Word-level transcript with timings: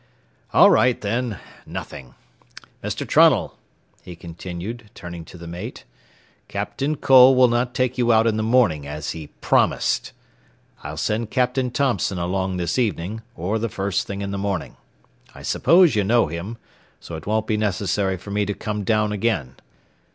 "All 0.51 0.71
right, 0.71 0.99
then, 0.99 1.37
nothing. 1.63 2.15
Mr. 2.83 3.07
Trunnell," 3.07 3.59
he 4.01 4.15
continued, 4.15 4.89
turning 4.95 5.25
to 5.25 5.37
the 5.37 5.45
mate, 5.45 5.83
"Captain 6.47 6.95
Cole 6.97 7.35
will 7.35 7.47
not 7.47 7.75
take 7.75 7.99
you 7.99 8.11
out 8.11 8.25
in 8.25 8.35
the 8.35 8.41
morning 8.41 8.87
as 8.87 9.11
he 9.11 9.27
promised. 9.41 10.11
I'll 10.81 10.97
send 10.97 11.29
Captain 11.29 11.69
Thompson 11.69 12.17
along 12.17 12.57
this 12.57 12.79
evening, 12.79 13.21
or 13.35 13.59
the 13.59 13.69
first 13.69 14.07
thing 14.07 14.23
in 14.23 14.31
the 14.31 14.39
morning. 14.39 14.75
I 15.35 15.43
suppose 15.43 15.95
you 15.95 16.03
know 16.03 16.25
him, 16.25 16.57
so 16.99 17.13
it 17.15 17.27
won't 17.27 17.45
be 17.45 17.55
necessary 17.55 18.17
for 18.17 18.31
me 18.31 18.43
to 18.47 18.55
come 18.55 18.83
down 18.83 19.11
again. 19.11 19.55